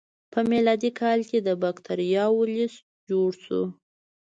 [0.31, 3.63] په میلادي کال کې د بکتریاوو لست جوړ شو.